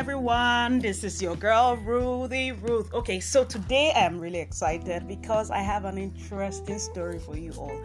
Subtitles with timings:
[0.00, 0.78] everyone.
[0.78, 2.90] This is your girl Ruthie Ruth.
[2.94, 7.78] Okay, so today I'm really excited because I have an interesting story for you all.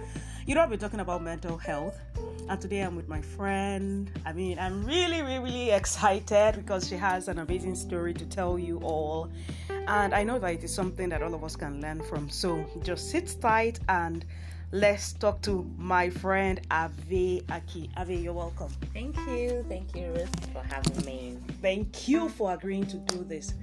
[0.46, 2.00] You know, I've been talking about mental health,
[2.48, 4.10] and today I'm with my friend.
[4.26, 8.58] I mean, I'm really, really, really excited because she has an amazing story to tell
[8.58, 9.30] you all,
[9.70, 12.30] and I know that it is something that all of us can learn from.
[12.30, 14.24] So just sit tight and
[14.72, 17.90] let's talk to my friend Ave Aki.
[17.98, 18.70] Ave, you're welcome.
[18.94, 19.66] Thank you.
[19.70, 21.38] Thank you, Ruth, for having me.
[21.62, 23.54] Thank you for agreeing to do this.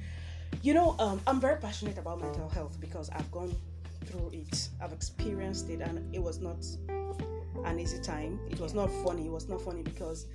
[0.63, 3.55] You know, um, I'm very passionate about mental health because I've gone
[4.07, 6.65] through it, I've experienced it, and it was not
[7.65, 8.39] an easy time.
[8.51, 9.27] It was not funny.
[9.27, 10.27] It was not funny because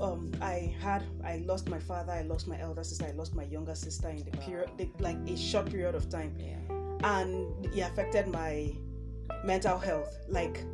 [0.00, 3.44] um, I had I lost my father, I lost my elder sister, I lost my
[3.44, 6.56] younger sister in the period, the, like a short period of time, Yeah.
[7.04, 8.72] and it affected my
[9.44, 10.16] mental health.
[10.28, 10.64] Like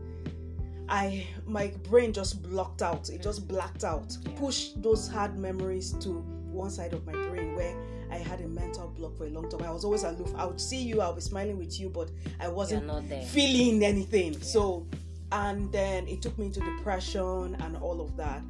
[0.88, 3.08] I, my brain just blocked out.
[3.10, 4.16] It just blacked out.
[4.26, 4.38] Yeah.
[4.38, 6.10] Pushed those hard memories to
[6.50, 7.74] one side of my brain where
[8.10, 9.62] I had a mental block for a long time.
[9.62, 10.32] I was always aloof.
[10.36, 12.90] I would see you, I'll be smiling with you, but I wasn't
[13.28, 14.38] feeling anything.
[14.42, 14.86] So,
[15.30, 18.42] and then it took me into depression and all of that.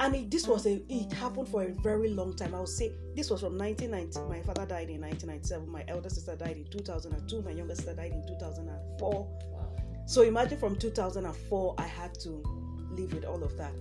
[0.00, 2.54] And it, this was a, it happened for a very long time.
[2.54, 4.28] I would say this was from 1990.
[4.28, 5.68] My father died in 1997.
[5.68, 7.42] My elder sister died in 2002.
[7.42, 9.10] My younger sister died in 2004.
[9.10, 9.76] Wow.
[10.06, 12.42] So imagine from 2004, I had to
[12.90, 13.72] live with all of that.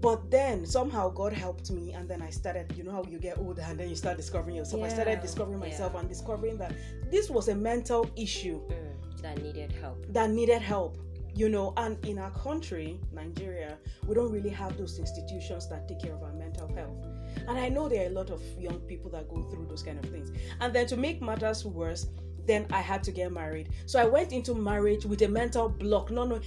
[0.00, 2.70] But then somehow God helped me, and then I started.
[2.76, 4.82] You know how you get older, and then you start discovering yourself.
[4.82, 6.00] I started discovering myself yeah.
[6.00, 6.74] and discovering that
[7.10, 10.04] this was a mental issue Mm, that needed help.
[10.12, 10.98] that needed help
[11.36, 16.00] you know and in our country nigeria we don't really have those institutions that take
[16.00, 17.04] care of our mental health
[17.48, 19.98] and i know there are a lot of young people that go through those kind
[20.02, 22.06] of things and then to make matters worse
[22.46, 26.10] then i had to get married so i went into marriage with a mental block
[26.10, 26.40] no no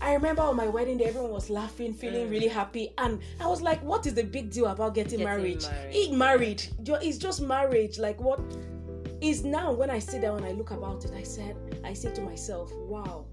[0.00, 2.30] I remember on my wedding day, everyone was laughing, feeling Mm.
[2.30, 5.62] really happy, and I was like, "What is the big deal about getting, Getting married?
[5.62, 5.96] married.
[5.96, 6.62] It married,
[7.02, 7.98] it's just marriage.
[7.98, 8.38] Like what
[9.20, 12.14] is now when I sit down and I look about it, I said, I say
[12.14, 13.24] to myself, wow,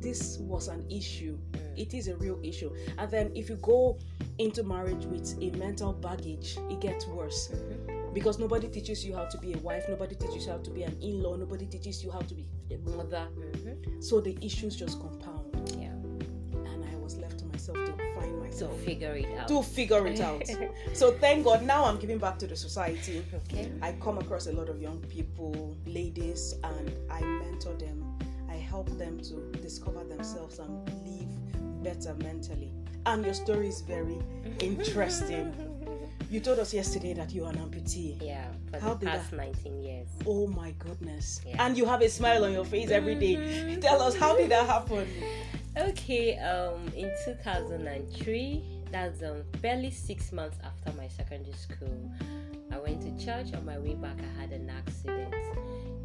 [0.00, 1.38] this was an issue.
[1.52, 1.78] Mm.
[1.78, 2.74] It is a real issue.
[2.98, 3.98] And then if you go
[4.38, 8.14] into marriage with a mental baggage, it gets worse Mhm.
[8.14, 10.82] because nobody teaches you how to be a wife, nobody teaches you how to be
[10.82, 13.28] an in-law, nobody teaches you how to be a mother.
[13.36, 14.02] Mhm.
[14.02, 15.92] So the issues just compound, Yeah.
[16.72, 19.48] and I was left to myself to find To myself figure it out.
[19.48, 20.42] to figure it out.
[20.94, 23.22] so thank God now I'm giving back to the society.
[23.34, 23.70] okay.
[23.82, 28.09] I come across a lot of young people, ladies, and I mentor them.
[28.70, 32.72] Help them to discover themselves and live better mentally.
[33.04, 34.16] And your story is very
[34.60, 35.52] interesting.
[36.30, 38.22] You told us yesterday that you're an amputee.
[38.22, 38.46] Yeah.
[38.70, 40.06] For How the past 19 years.
[40.24, 41.40] Oh my goodness.
[41.44, 41.56] Yeah.
[41.66, 43.34] And you have a smile on your face every day.
[43.34, 43.80] Mhm.
[43.86, 45.08] Tell us, how did that happen?
[45.76, 52.10] Okay, um, in 2003, that's um, barely six months after my secondary school,
[52.72, 53.52] I went to church.
[53.54, 55.19] On my way back, I had an accident.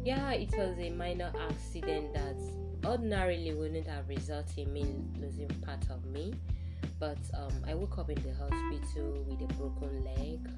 [0.06, 2.36] Yeah, it was a minor accident that
[2.84, 4.86] ordinarily wouldn't have resulted in me
[5.20, 6.32] losing part of me.
[7.00, 10.48] But um, I woke up in the hospital with a broken leg,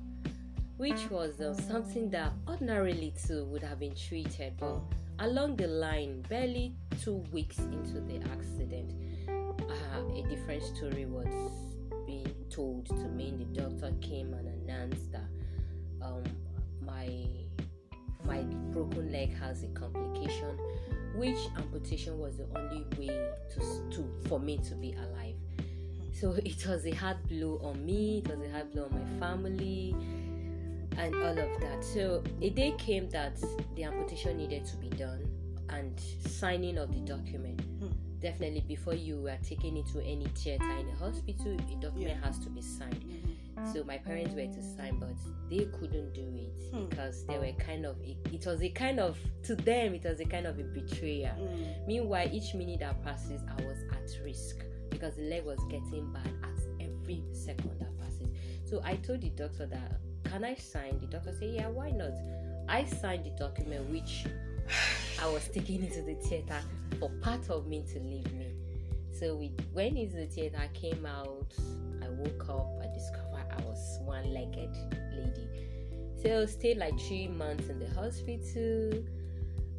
[0.77, 4.53] which was uh, something that ordinarily too would have been treated.
[4.61, 4.81] But
[5.19, 8.93] along the line, barely two weeks into the accident,
[9.31, 11.27] uh, a different story was
[12.07, 13.33] being told to me.
[13.39, 15.31] The doctor came and announced that
[16.03, 16.23] um,
[18.29, 20.57] my broken leg has a complication,
[21.17, 25.35] which amputation was the only way to, to for me to be alive.
[26.13, 28.19] So it was a hard blow on me.
[28.25, 29.97] It was a hard blow on my family
[30.97, 31.83] and all of that.
[31.83, 33.37] So a day came that
[33.75, 35.25] the amputation needed to be done
[35.71, 37.61] and signing of the document.
[37.81, 37.89] Hmm.
[38.21, 42.27] Definitely before you were taken into any theater in a hospital, a document Yeah.
[42.27, 43.05] has to be signed.
[43.73, 45.11] So my parents were to sign, but
[45.51, 46.87] they couldn't do it Hmm.
[46.89, 47.97] because they were kind of.
[48.03, 49.95] A, it was a kind of to them.
[49.95, 51.35] It was a kind of a betrayal.
[51.37, 51.87] Mm.
[51.87, 54.57] Meanwhile, each minute that passes, I was at risk
[54.91, 58.29] because the leg was getting bad at every second that passes.
[58.65, 59.93] So I told the doctor that
[60.25, 60.99] can I sign?
[61.01, 62.13] The doctor said, Yeah, why not?
[62.69, 64.27] I signed the document which
[65.23, 66.61] I was taken into the theater
[67.01, 68.53] for part of me to leave me.
[69.13, 71.53] So we went into the theater, I came out,
[72.03, 74.77] I woke up, I discovered I was one legged
[75.13, 75.49] lady.
[76.23, 79.05] So I stayed like three months in the hospital.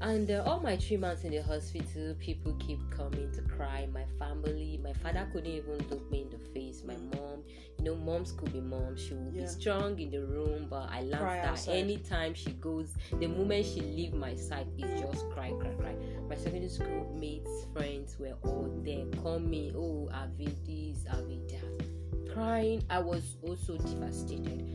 [0.01, 3.85] And uh, all my three months in the hospital, people keep coming to cry.
[3.93, 6.83] My family, my father couldn't even look me in the face.
[6.85, 7.43] My mom,
[7.77, 9.01] you know, moms could be moms.
[9.03, 9.41] She will Yeah.
[9.41, 11.73] be strong in the room, but I learned Cry that outside.
[11.83, 15.95] anytime she goes, the moment she leave my side, it's just cry, cry, cry.
[16.29, 19.05] My secondary school mates, friends were all there.
[19.21, 21.85] Call me, oh, Avi this, Avi that,
[22.33, 22.83] crying.
[22.89, 24.65] I was also devastated.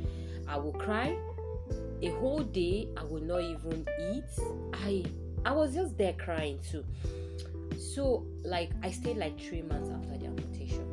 [0.49, 1.17] I will cry.
[2.02, 4.25] A whole day, I will not even eat.
[4.75, 5.05] I
[5.44, 6.85] I was just there crying too.
[7.79, 10.85] So, like, I stayed like three months after the amputation.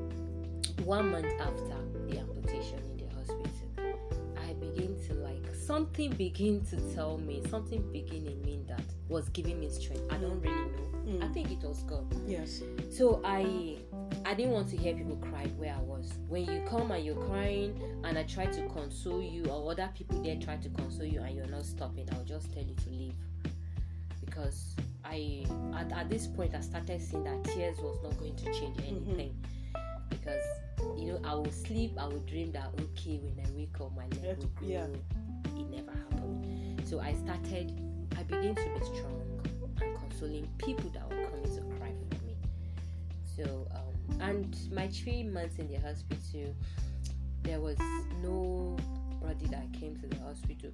[0.83, 1.75] One month after
[2.07, 4.00] the amputation in the hospital,
[4.38, 9.30] I begin to like something begin to tell me something begin in me that was
[9.30, 10.03] giving me strength.
[10.12, 10.92] I don't really know.
[11.06, 11.24] Mm.
[11.24, 12.06] I think it was God.
[12.27, 12.62] Yes.
[12.89, 13.77] So I
[14.26, 16.14] I didn't want to hear people cry where I was.
[16.28, 20.22] When you come and you're crying and I try to console you or other people
[20.22, 23.16] there try to console you and you're not stopping, I'll just tell you to leave.
[24.24, 25.46] Because I
[25.76, 29.36] at, at this point I started seeing that tears was not going to change anything.
[30.10, 30.44] Because
[30.98, 34.06] you know I will sleep, I will dream that okay when I wake up my
[34.26, 34.68] leg will grow.
[34.68, 34.88] Yeah.
[35.58, 36.82] It never happened.
[36.88, 37.72] So I started
[38.18, 39.42] I began to be strong
[39.82, 42.36] and consoling people that were coming to cry for me.
[43.36, 46.54] So, um, and my three months in the hospital,
[47.44, 47.78] there was
[49.26, 50.72] that came to the hospital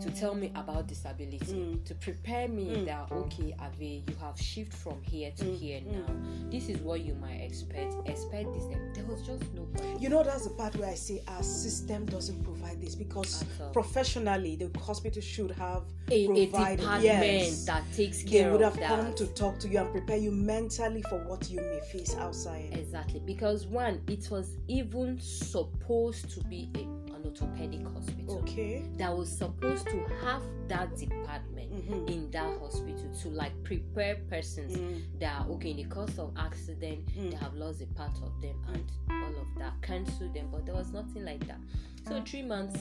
[0.00, 1.84] to tell me about disability, Mm.
[1.84, 2.86] to prepare me Mm.
[2.86, 5.92] that okay, Ave, you have shift from here to Mm, here mm.
[5.92, 6.50] now.
[6.50, 7.94] This is what you might expect.
[8.08, 8.64] Expect this.
[8.94, 10.02] There was just nobody.
[10.02, 14.56] You know, that's the part where I say our system doesn't provide this because professionally,
[14.56, 17.64] the hospital should have a, a department yes.
[17.66, 18.44] that takes care.
[18.44, 21.60] they would have come to talk to you and prepare you mentally for what you
[21.60, 22.70] may face outside.
[22.72, 27.03] Exactly, because one, it was even supposed to be a,
[27.42, 28.82] orthopedic hospital Okay.
[28.96, 32.10] that was supposed to have that department Mhm.
[32.10, 35.02] in that hospital to like prepare persons Mm.
[35.18, 37.30] that are okay in the course of accident Mm.
[37.30, 40.74] they have lost a part of them and all of that cancel them, but there
[40.74, 41.58] was nothing like that.
[42.06, 42.80] So three months,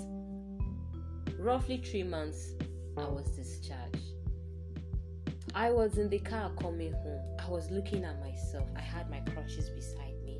[1.39, 2.53] roughly three months,
[2.97, 3.97] I was discharged.
[5.55, 7.37] I was in the car coming home.
[7.39, 8.67] I was looking at myself.
[8.75, 10.39] I had my crutches beside me.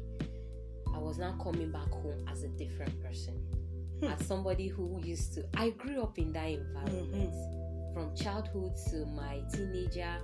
[0.93, 3.33] I was now coming back home as a different person.
[3.99, 4.05] Hmm.
[4.07, 7.33] As somebody who used to I grew up in that environment.
[7.33, 7.93] Mm-hmm.
[7.93, 10.15] From childhood to my teenager,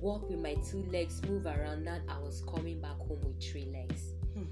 [0.00, 1.84] walk with my two legs, move around.
[1.84, 4.00] Now I was coming back home with three legs.
[4.34, 4.44] Hmm.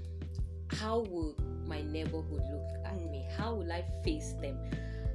[0.75, 1.35] How would
[1.67, 3.09] my neighborhood look at Hmm.
[3.11, 3.27] me?
[3.35, 4.57] How will I face them?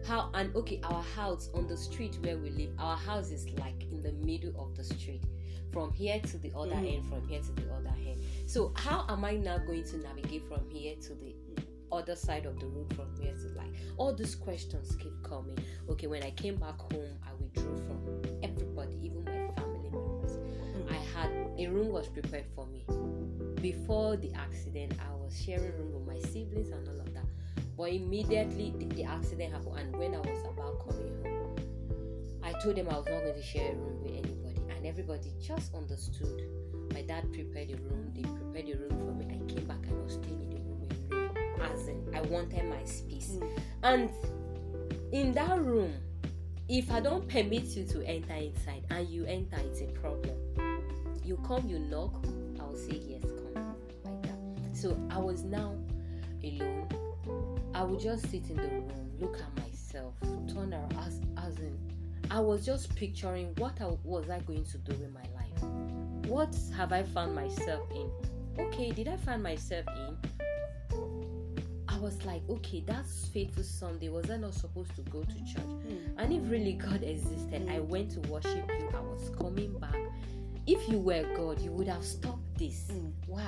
[0.07, 3.83] How and okay, our house on the street where we live, our house is like
[3.93, 5.23] in the middle of the street,
[5.73, 6.95] from here to the other Mhm.
[6.95, 8.21] end, from here to the other end.
[8.47, 11.35] So how am I now going to navigate from here to the
[11.93, 15.59] other side of the road from here to like all these questions keep coming.
[15.89, 20.39] Okay, when I came back home, I withdrew from everybody, even my family members.
[20.91, 22.85] I had a room was prepared for me.
[23.61, 27.27] Before the accident, I was sharing room with my siblings and all of that.
[27.77, 31.57] But immediately the, the accident happened, and when I was about coming home,
[32.43, 35.33] I told them I was not going to share a room with anybody, and everybody
[35.41, 36.43] just understood.
[36.93, 39.35] My dad prepared a room, they prepared a room for me.
[39.35, 39.39] I
[42.15, 43.39] I wanted my space.
[43.39, 43.59] Mm.
[43.83, 44.11] And
[45.13, 45.95] in that room,
[46.69, 50.37] if I don't permit you to enter inside and you enter, it's a problem.
[51.25, 52.25] You come, you knock,
[52.61, 53.75] I will say yes, come
[54.05, 54.77] like that.
[54.77, 55.75] So I was now
[56.45, 56.89] alone.
[57.75, 60.15] I would just sit in the room, look at myself,
[60.53, 61.77] turn around as as in
[62.31, 65.63] I was just picturing what I, was I going to do in my life.
[66.31, 68.09] What have I found myself in?
[68.57, 70.17] Okay, did I find myself in?
[72.01, 74.09] I was like, okay, that's faithful Sunday.
[74.09, 75.63] Was I not supposed to go to church?
[75.67, 76.15] Mm.
[76.17, 78.89] And if really God existed, I went to worship you.
[78.95, 79.99] I was coming back.
[80.67, 82.87] If you were God, you would have stopped this.
[82.91, 83.13] Mm.
[83.27, 83.47] Why?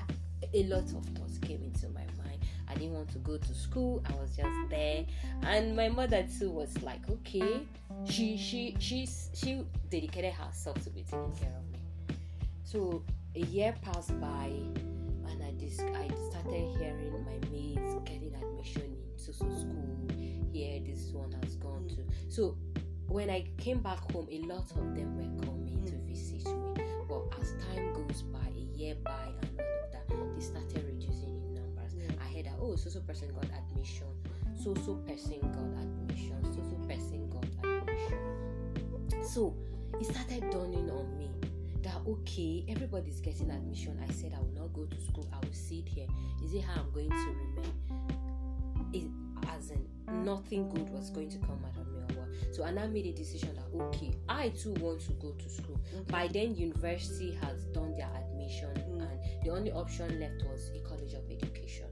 [0.53, 2.45] A lot of thoughts came into my mind.
[2.69, 4.03] I didn't want to go to school.
[4.07, 5.07] I was just there,
[5.45, 7.63] and my mother too was like, okay.
[8.05, 12.17] She she she's she dedicated herself to be taking care of me.
[12.65, 13.03] So
[13.35, 14.51] a year passed by,
[15.63, 20.09] I started hearing my mates getting admission in so school.
[20.53, 22.03] Here, this one has gone to.
[22.29, 22.57] So
[23.07, 26.07] when I came back home, a lot of them were coming to mm.
[26.09, 26.85] visit me.
[27.09, 31.37] But as time goes by, a year by, and all of that, they started reducing
[31.37, 31.93] in numbers.
[31.97, 32.11] Yeah.
[32.21, 34.09] I heard that oh, so so person got admission,
[34.61, 38.19] so so person got admission, so so person got admission.
[39.25, 39.55] So
[40.01, 41.31] it started dawning on me
[41.83, 43.99] that okay, everybody's getting admission.
[44.09, 45.29] I said I will not go to school.
[45.33, 46.07] I will sit here.
[46.45, 47.73] Is it how I'm going to remain?
[48.93, 49.11] It,
[49.57, 49.87] as in
[50.25, 52.55] nothing good was going to come out of me or what.
[52.55, 55.81] So I made a decision that okay, I too want to go to school.
[56.09, 59.01] By then, university has done their admission, Mm.
[59.01, 61.87] and the only option left was a college of education.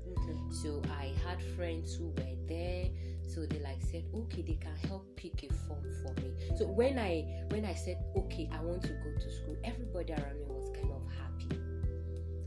[0.51, 2.87] So I had friends who were there.
[3.33, 6.33] So they like said, okay, they can help pick a form for me.
[6.59, 10.39] So when I when I said, okay, I want to go to school, everybody around
[10.41, 11.61] me was kind of happy.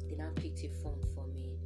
[0.10, 1.58] They now picked a form for me,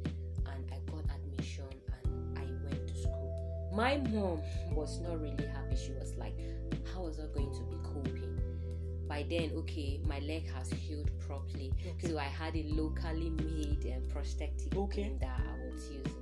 [0.46, 1.64] and I got admission,
[2.04, 3.70] and I went to school.
[3.74, 5.74] my mom was not really happy.
[5.76, 6.38] She was like,
[6.94, 8.38] How was I going to be coping?
[9.08, 11.72] By then, okay, my leg has healed properly.
[11.80, 12.08] Okay.
[12.08, 15.16] So I had a locally made um, prosthetic Okay.
[15.20, 16.17] that I was using.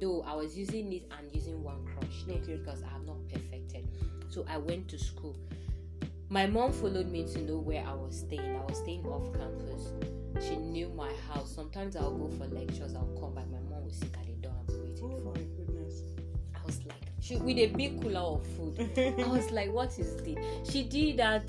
[0.00, 2.56] Though I was using it and using one crutch then Okay.
[2.56, 3.86] because I have not perfected.
[4.28, 5.36] So I went to school.
[6.30, 8.56] My mom followed me to know where I was staying.
[8.56, 9.92] I was staying off campus.
[10.46, 11.50] She knew my house.
[11.54, 13.46] Sometimes I'll go for lectures, I'll come back.
[13.50, 15.46] My mom will sit at the door and be waiting Oh for my me.
[15.56, 16.02] goodness.
[16.54, 18.78] I was like, she, with a big cooler of food.
[19.18, 20.36] I was like, what is this?
[20.70, 21.48] She did that.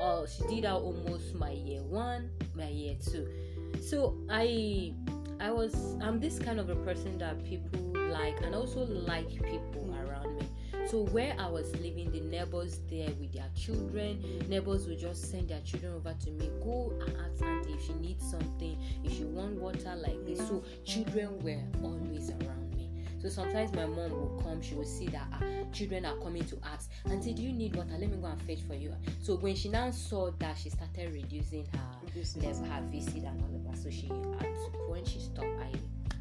[0.00, 3.28] Uh, she did that almost my year one, my year two.
[3.82, 4.94] So I,
[5.40, 5.96] I was.
[6.02, 7.80] I'm this kind of a person that people
[8.10, 10.46] like, and also like people around me.
[10.86, 15.48] So where I was living, the neighbors there with their children, neighbors would just send
[15.48, 16.50] their children over to me.
[16.62, 20.38] Go and ask auntie if she needs something, if she want water like this.
[20.38, 22.90] So children were always around me.
[23.22, 25.40] So sometimes my mom will come, she will see that ah,
[25.72, 27.96] children are coming to ask, Auntie, do you need water?
[27.98, 28.94] Let me go and fetch for you.
[29.20, 33.54] So when she now saw that, she started reducing her level, her visit and all
[33.54, 33.82] of that.
[33.82, 34.56] So she had
[35.00, 35.72] when she stopped, I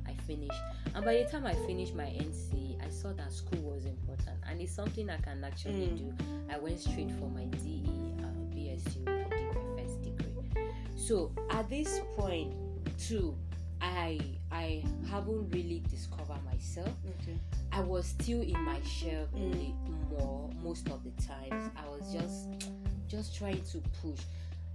[0.09, 0.61] I finished.
[0.95, 4.59] And by the time I finished my NC, I saw that school was important and
[4.61, 5.97] it's something I can actually Mm.
[5.97, 6.25] do.
[6.49, 7.83] I went straight for my DE,
[8.23, 9.03] uh, BSU.
[9.07, 10.71] I did my first degree.
[10.95, 12.53] So at this point,
[12.97, 13.35] too,
[13.81, 14.19] I
[14.51, 16.89] I haven't really discovered myself.
[17.19, 17.37] Okay.
[17.71, 20.09] I was still in my shell Mm.
[20.09, 21.69] more most of the times.
[21.75, 22.71] I was just
[23.07, 24.21] just trying to push.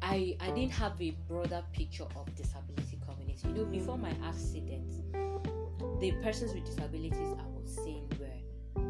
[0.03, 3.49] I I didn't have a broader picture of disability community.
[3.49, 4.93] You know, before my accident,
[6.01, 8.83] the persons with disabilities I was seeing were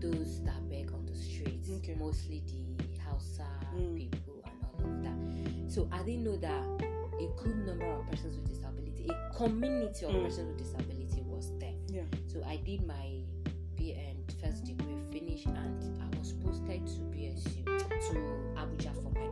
[0.00, 1.94] those that beg on the streets, Okay.
[1.94, 3.96] mostly the Hausa Mm.
[3.96, 5.70] people and all of that.
[5.72, 6.64] So I didn't know that
[7.20, 10.24] a good number of persons with disability, a community of Mm.
[10.24, 11.74] persons with disability was there.
[11.88, 12.04] Yeah.
[12.26, 13.22] So I did my
[13.76, 18.14] BN first degree finish and I was posted to BSU to
[18.56, 19.28] Abuja for my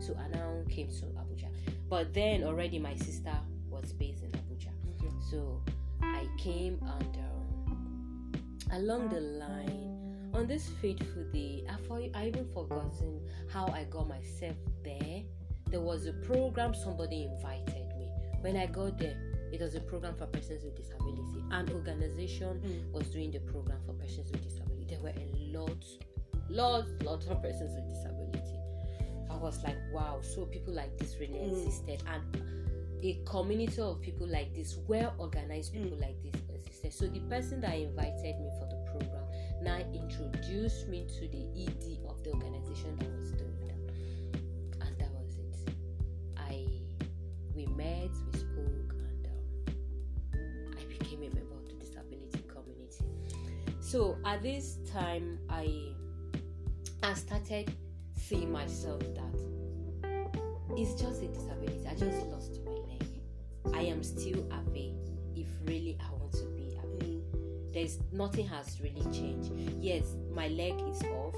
[0.00, 1.48] So I now came to Abuja.
[1.88, 3.32] But then already my sister
[3.68, 4.70] was based in Abuja.
[4.98, 5.12] Okay.
[5.30, 5.62] So
[6.02, 8.32] I came and um,
[8.72, 13.20] along the line on this fateful day, I, for, I even forgotten
[13.52, 15.22] how I got myself there.
[15.68, 18.08] There was a program somebody invited me.
[18.40, 19.16] When I got there,
[19.52, 21.42] it was a program for persons with disability.
[21.50, 22.92] An organization Mm.
[22.92, 24.86] was doing the program for persons with disability.
[24.88, 25.84] There were a lot,
[26.50, 28.56] lot, lot of persons with disability.
[29.30, 31.52] I was like, wow, so people like this really Mm.
[31.52, 32.22] existed, and
[33.02, 36.00] a community of people like this, well organized people Mm.
[36.02, 36.92] like this existed.
[36.92, 39.24] So the person that invited me for the program
[39.62, 45.10] now introduced me to the ED of the organization that was doing that, and that
[45.12, 45.74] was it.
[46.36, 46.66] I
[47.54, 49.26] we met, we spoke, and
[50.34, 53.04] um, I became a member of the disability community.
[53.80, 55.94] So at this time, I
[57.02, 57.72] I started
[58.14, 60.20] seeing myself that
[60.76, 61.86] it's just a disability.
[61.88, 63.04] I just lost my leg.
[63.74, 64.94] I am still happy
[65.34, 67.22] if really I want to be happy.
[67.34, 67.72] Mm.
[67.72, 69.50] There's nothing has really changed.
[69.80, 71.34] Yes, my leg is off,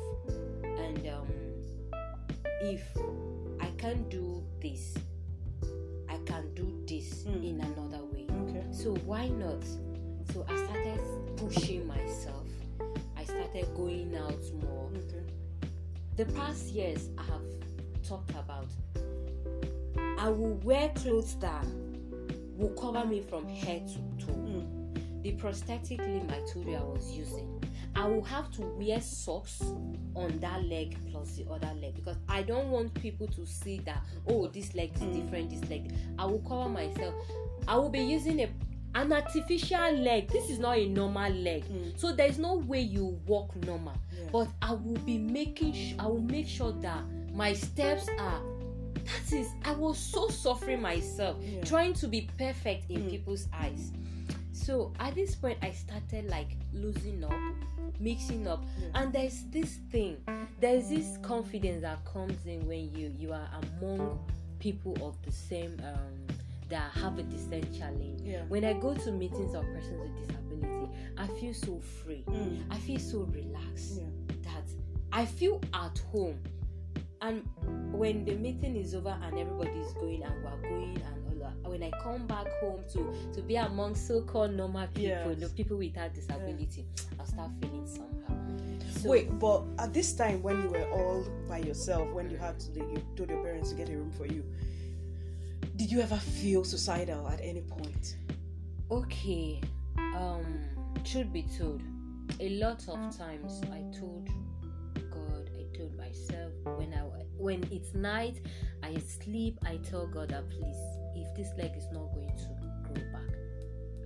[0.64, 1.28] and um,
[2.60, 2.82] if
[3.60, 4.94] I can't do this,
[6.08, 7.44] I can do this Mm.
[7.50, 8.26] in another way.
[8.48, 8.64] Okay.
[8.72, 9.62] So why not?
[10.32, 11.00] So I started
[11.36, 12.46] pushing myself.
[13.16, 14.90] I started going out more.
[14.96, 15.24] Okay.
[16.16, 17.42] The past years I have
[18.06, 18.66] talked about
[20.18, 21.64] I will wear clothes that
[22.56, 24.32] will cover me from head to toe.
[24.32, 25.22] Mm.
[25.22, 27.62] The prosthetic limb I told you I was using,
[27.96, 29.62] I will have to wear socks
[30.14, 34.02] on that leg plus the other leg because I don't want people to see that
[34.28, 35.14] oh this leg is Mm.
[35.14, 35.92] different, this leg.
[36.18, 37.14] I will cover myself.
[37.66, 38.48] I will be using a
[38.94, 40.28] an artificial leg.
[40.28, 41.64] This is not a normal leg.
[41.64, 41.98] Mm.
[41.98, 43.94] So there is no way you walk normal.
[44.16, 44.28] Yeah.
[44.32, 47.02] But I will be making sh- I will make sure that
[47.34, 48.40] my steps are
[48.94, 51.62] that is I was so suffering myself Yeah.
[51.64, 53.10] trying to be perfect in Mm.
[53.10, 53.90] people's eyes.
[54.52, 57.34] So at this point I started like losing up,
[57.98, 58.62] mixing up.
[58.80, 59.02] Yeah.
[59.02, 60.18] And there's this thing,
[60.60, 63.48] there's this confidence that comes in when you you are
[63.80, 64.18] among
[64.60, 66.36] people of the same um
[66.72, 68.20] that have a distinct challenge.
[68.22, 68.42] Yeah.
[68.48, 72.24] When I go to meetings of persons with disability, I feel so free.
[72.26, 72.62] Mm.
[72.70, 74.06] I feel so relaxed Yeah.
[74.44, 74.64] that
[75.12, 76.38] I feel at home.
[77.20, 77.46] And
[77.92, 81.70] when the meeting is over and everybody is going and we're going and all that,
[81.70, 85.40] when I come back home to to be among so-called normal people, Yes.
[85.40, 86.86] the people without disability,
[87.20, 88.34] I'll start feeling somehow.
[88.98, 92.58] So, Wait, but at this time when you were all by yourself, when you had
[92.60, 94.42] to, you told your parents to get a room for you,
[95.76, 98.16] did you ever feel suicidal at any point?
[98.92, 99.58] okay,
[99.96, 100.44] um,
[101.02, 101.82] truth be told,
[102.40, 104.28] a lot of times I told
[105.10, 107.00] God, I told myself when I
[107.38, 108.40] when it's night,
[108.82, 110.76] I sleep, I tell God that please,
[111.16, 112.48] if this leg is not going to
[112.84, 113.34] grow back,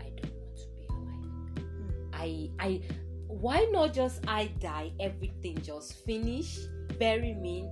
[0.00, 2.11] I don't want to be alive.
[2.12, 2.80] I I
[3.26, 6.58] why not just I die, everything just finish,
[6.99, 7.68] bury me.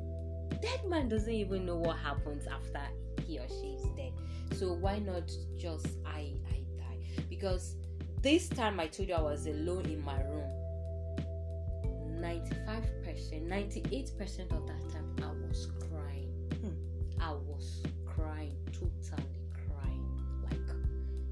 [0.60, 2.80] Dead man doesn't even know what happens after
[3.34, 4.12] he or she is dead.
[4.52, 7.24] So why not just I I die?
[7.28, 7.76] Because
[8.22, 10.50] this time I told you I was alone in my room.
[12.20, 16.30] 95%, 98% of that time I was crying.
[16.62, 17.22] Hmm.
[17.22, 20.08] I was crying, totally crying.
[20.42, 20.60] Like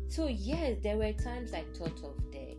[0.09, 2.57] so yes, there were times I thought of the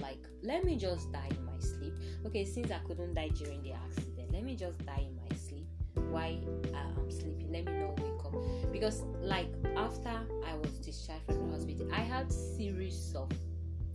[0.00, 1.94] like let me just die in my sleep.
[2.26, 5.66] Okay, since I couldn't die during the accident, let me just die in my sleep.
[6.10, 6.38] Why
[6.74, 8.72] uh, I'm sleeping, let me not wake up.
[8.72, 10.08] Because like after
[10.46, 13.30] I was discharged from the hospital, I had series of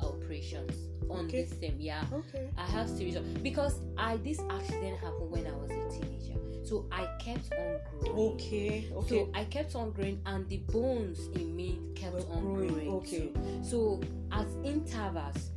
[0.02, 0.74] operations
[1.10, 1.44] on Okay.
[1.44, 2.04] this same yeah.
[2.12, 2.50] Okay.
[2.58, 6.40] I have series of because I this accident happened when I was a teenager.
[6.66, 8.34] So I kept on growing.
[8.34, 8.90] Okay.
[8.94, 9.10] Okay.
[9.10, 12.90] So I kept on growing, and the bones in me kept Were on growing, growing.
[12.90, 13.18] okay.
[13.28, 13.34] too.
[13.64, 15.52] So as intervals,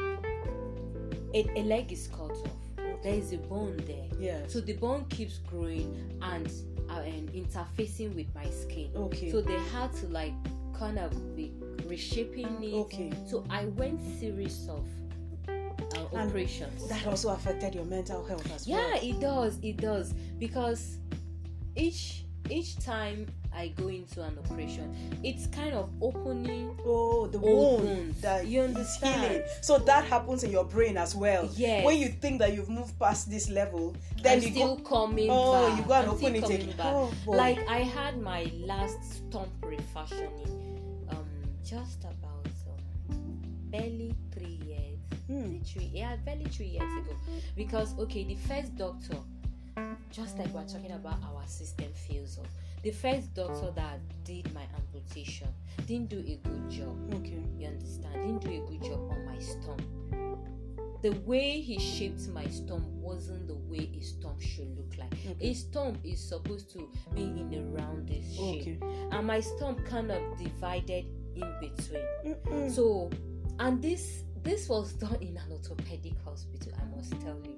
[1.35, 2.68] a, a leg is cut off.
[3.03, 4.07] There is a bone there.
[4.19, 4.41] Yeah.
[4.49, 6.51] So the bone keeps growing and
[6.91, 8.91] uh, and interfacing with my skin.
[8.97, 9.31] okay.
[9.31, 10.33] So they had to like
[10.79, 11.53] kind of be
[11.87, 12.75] reshaping it.
[12.75, 13.13] okay.
[13.29, 14.87] So I went series of
[15.49, 16.89] uh, operations.
[16.89, 18.91] That also affected your mental health as yeah well.
[18.91, 20.99] Yeah, it does it does because
[21.77, 23.27] each each time
[23.59, 28.21] i go into an operation it's kind of opening Oh, the wound wounds.
[28.23, 29.21] that You understand?
[29.21, 29.43] healing.
[29.61, 31.51] So that happens in your brain as well.
[31.55, 31.85] Yeah.
[31.85, 34.83] When you think that you've moved past this level, then I'm you still go.
[34.83, 36.75] coming Oh, back you go and open it again.
[36.79, 38.99] Oh, like i had my last
[39.29, 40.55] stump refashioning
[41.11, 41.27] um
[41.65, 42.47] just about
[43.11, 45.59] um, barely three years Hmm.
[45.59, 47.15] Three yeah barely three years ago
[47.57, 49.17] because okay the first doctor
[50.11, 52.47] just like we're talking about our system fails up
[52.83, 55.49] the first doctor that did my amputation
[55.87, 57.43] didn't do a good job Okay.
[57.57, 59.83] you understand didn't do a good job on my stump
[61.01, 65.37] the way he shaped my stump wasn't the way a stump should look like Okay.
[65.41, 69.07] a stump is supposed to be in a rounded shape Okay.
[69.13, 71.05] and my stump kind of divided
[71.37, 72.71] in between Mm-mm.
[72.71, 73.11] so
[73.61, 77.57] and this this was done in an orthopedic hospital i must tell you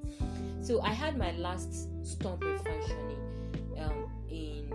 [0.62, 3.18] so i had my last stump refunctioning
[3.78, 4.68] um, in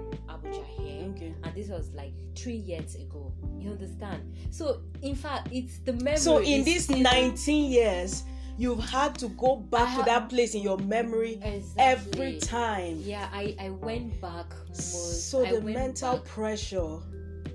[0.54, 1.34] here Okay.
[1.44, 6.18] and this was like three years ago you understand so in fact it's the memory
[6.18, 8.24] So in these 19 years,
[8.58, 11.84] you've had to go back I to that place in your memory Exactly.
[11.84, 12.98] every time.
[13.02, 16.98] yeah i i went back most So I the mental back pressure.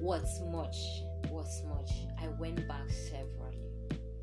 [0.00, 0.76] what's much
[1.30, 3.56] what's much i went back severally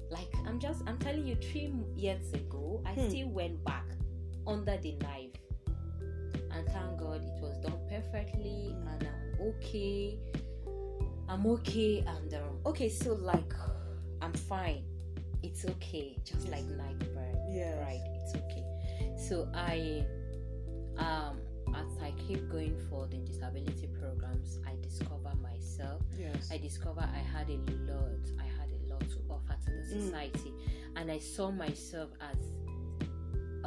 [0.09, 3.09] like i'm just i'm telling you three years ago i Hmm.
[3.09, 3.85] still went back
[4.45, 5.31] under the knife
[6.51, 10.19] and thank god it was done perfectly and i'm okay.
[11.29, 13.53] I'm okay and um, okay so like
[14.21, 14.83] i'm fine.
[15.43, 16.17] It's okay.
[16.25, 17.77] Just like night bird Yes.
[17.79, 18.63] right it's okay.
[19.27, 20.03] So i
[20.97, 21.37] um
[21.75, 26.01] as i keep going for the disability programs i discover myself.
[26.17, 26.49] Yes.
[26.51, 27.57] i discover i had a
[27.91, 28.23] lot.
[28.39, 30.05] I had a lot to offer to the Mm.
[30.05, 30.53] society.
[30.95, 32.37] And i saw myself as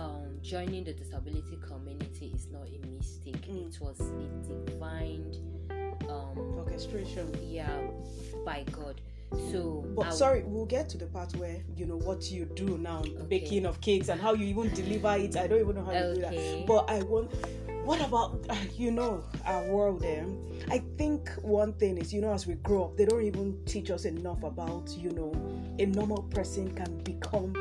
[0.00, 3.68] um joining the disability community is not a mistake Mm.
[3.68, 5.24] it was a divine
[6.08, 7.26] um Orchestration.
[7.42, 7.68] yeah
[8.44, 9.00] by god
[9.52, 12.76] so But I- sorry, we'll get to the part where you know what you do
[12.78, 15.36] now, the baking of cakes and how you even deliver it.
[15.36, 16.64] I don't even know how you do that.
[16.66, 17.30] But I want.
[17.84, 18.44] What about
[18.76, 20.00] you know our world?
[20.02, 20.26] There,
[20.68, 23.90] I think one thing is you know as we grow up, they don't even teach
[23.92, 25.30] us enough about you know
[25.78, 27.52] a normal person can become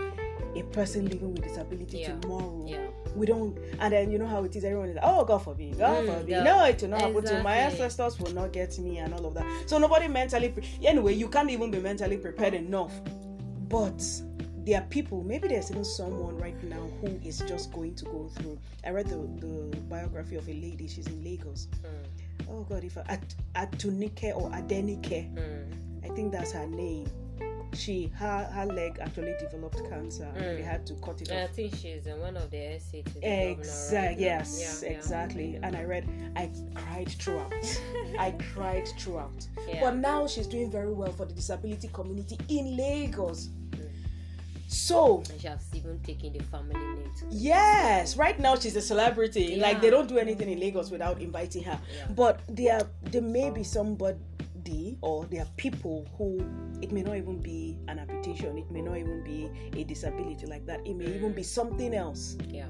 [0.55, 2.17] a person living with disability Yeah.
[2.19, 2.65] tomorrow.
[2.67, 4.63] yeah We don't, and then you know how it is.
[4.63, 6.43] Everyone is like, "Oh, God forbid, God Mm, forbid." yeah.
[6.43, 8.19] No, it will not happen to my ancestors.
[8.19, 9.45] Will not get me, and all of that.
[9.67, 10.49] So nobody mentally.
[10.49, 12.93] Pre- anyway, you can't even be mentally prepared enough.
[13.67, 14.03] But
[14.65, 15.23] there are people.
[15.23, 18.57] Maybe there's even someone right now who is just going to go through.
[18.85, 20.87] I read the, the biography of a lady.
[20.87, 21.67] She's in Lagos.
[21.83, 23.35] Mm, Oh God, if I, At,
[23.71, 27.07] Atunike or Adenike, mm, I think that's her name.
[27.73, 30.23] She her her leg actually developed cancer.
[30.35, 30.65] and They Mm.
[30.65, 31.37] had to cut it off.
[31.37, 31.51] I off.
[31.51, 33.97] think she's in one of the essay to the Exactly.
[34.07, 34.19] right.
[34.19, 34.81] Yes.
[34.83, 34.97] Yeah, yeah.
[34.97, 35.59] exactly.
[35.61, 36.05] And I read.
[36.35, 37.53] I cried throughout.
[38.19, 39.47] I cried throughout.
[39.67, 39.81] Yeah.
[39.81, 43.47] But now she's doing very well for the disability community in Lagos.
[43.71, 43.89] Mm.
[44.67, 49.55] So And she has even taken the family name yes, right now she's a celebrity.
[49.57, 51.79] Like they don't do anything in Lagos without inviting her.
[51.95, 52.07] Yeah.
[52.15, 54.17] But there, there may be somebody,
[55.01, 56.43] or there are people who
[56.81, 60.65] it may not even be an amputation, it may not even be a disability like
[60.65, 62.37] that, it may even be something else.
[62.49, 62.67] Yeah.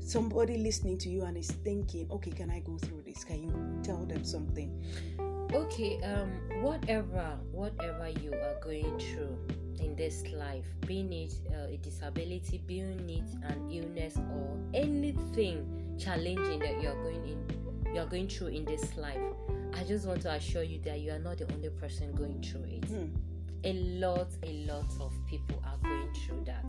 [0.00, 3.24] Somebody listening to you and is thinking, okay, can I go through this?
[3.24, 4.82] Can you tell them something?
[5.52, 6.30] Okay, um,
[6.62, 9.36] whatever, whatever you are going through
[9.78, 15.66] in this life, being it uh, a disability, being it an illness, or anything
[15.98, 19.20] challenging that you are going in, you are going through in this life,
[19.74, 22.64] I just want to assure you that you are not the only person going through
[22.64, 22.84] it.
[22.84, 23.06] Hmm.
[23.64, 26.64] A lot, a lot of people are going through that.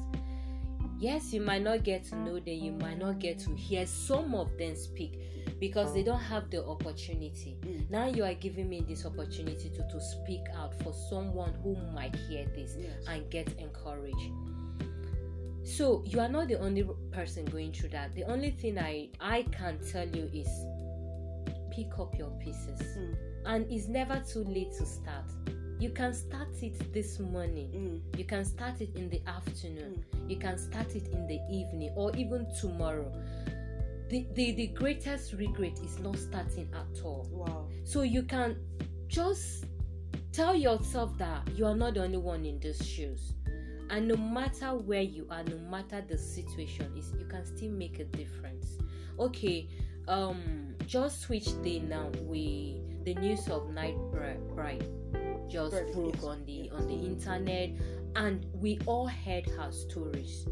[1.00, 4.36] Yes, you might not get to know them, you might not get to hear some
[4.36, 5.20] of them speak
[5.60, 7.58] because they don't have the opportunity.
[7.62, 7.89] Mm.
[7.89, 12.16] Now you are giving me this opportunity to, to speak out for someone who might
[12.16, 13.06] hear this Yes.
[13.08, 14.32] and get encouraged.
[15.63, 18.13] So you are not the only person going through that.
[18.16, 20.48] The only thing I I can tell you is
[21.73, 22.79] pick up your pieces.
[22.97, 23.15] Mm.
[23.45, 25.25] And it's never too late to start.
[25.79, 28.01] You can start it this morning.
[28.13, 28.17] Mm.
[28.17, 30.03] You can start it in the afternoon.
[30.27, 33.12] You can start it in the evening or even tomorrow.
[34.09, 37.27] The, the, the greatest regret is not starting at all.
[37.31, 37.67] Wow.
[37.83, 38.57] So you can
[39.07, 39.65] just
[40.31, 43.33] tell yourself that you are not the only one in these shoes.
[43.89, 47.99] And no matter where you are, no matter the situation is, you can still make
[47.99, 48.77] a difference.
[49.19, 49.69] Okay,
[50.08, 52.10] um, just switch day now.
[52.24, 54.88] We the news of Night Bri- Bride
[55.50, 57.72] just Bride, broke on the on the internet,
[58.16, 60.46] and we all heard her stories.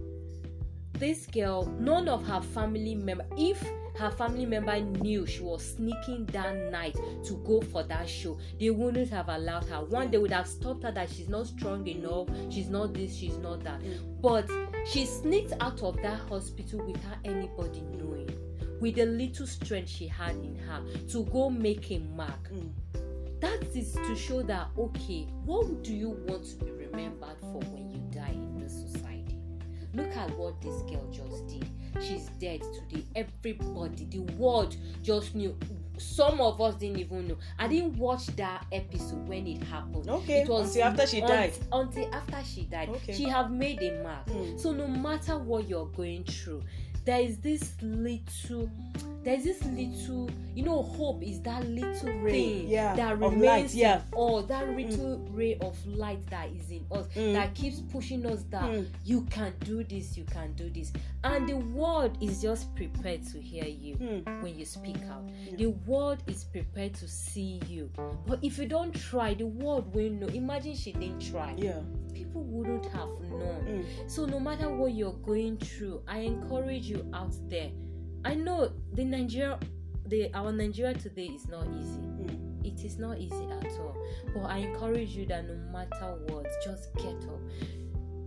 [0.93, 3.63] This girl, none of her family member, if
[3.97, 8.69] her family member knew she was sneaking that night to go for that show, they
[8.69, 9.83] wouldn't have allowed her.
[9.83, 13.37] One, they would have stopped her that she's not strong enough, she's not this, she's
[13.37, 13.81] not that.
[14.21, 14.49] But
[14.85, 18.29] she sneaked out of that hospital without anybody knowing,
[18.81, 22.51] with the little strength she had in her to go make a mark.
[22.51, 22.71] Mm.
[23.39, 27.89] That is to show that okay, what do you want to be remembered for when
[27.91, 29.37] you die in this society?
[29.93, 31.67] Look at what this girl just did.
[32.01, 33.05] She's dead today.
[33.15, 35.55] Everybody, the world just knew.
[35.97, 37.37] Some of us didn't even know.
[37.59, 40.09] I didn't watch that episode when it happened.
[40.09, 41.53] Okay, it was until after she died.
[41.71, 43.13] Until after she died, Okay.
[43.13, 44.25] she have made a mark.
[44.27, 44.59] Mm.
[44.59, 46.63] So no matter what you're going through,
[47.05, 48.69] there is this little,
[49.23, 53.41] there is this little, you know, hope is that little Ray, thing yeah, that remains
[53.43, 54.01] light, yeah.
[54.17, 57.33] us, that little ray of light that is in us, Mm.
[57.33, 58.87] that keeps pushing us that Mm.
[59.05, 60.91] you can do this, you can do this,
[61.23, 64.41] and the world is just prepared to hear you Mm.
[64.43, 65.29] when you speak out.
[65.57, 67.89] The world is prepared to see you,
[68.25, 70.27] but if you don't try, the world will know.
[70.27, 71.81] Imagine she didn't try Yeah.
[72.13, 73.65] people wouldn't have known.
[73.67, 74.09] Mm.
[74.09, 77.69] So no matter what you're going through, I encourage you out there.
[78.23, 79.59] I know the Nigeria,
[80.05, 81.99] the our Nigeria today is not easy.
[81.99, 82.65] Mm.
[82.65, 83.95] It is not easy at all.
[84.33, 87.39] But I encourage you that no matter what, just get up.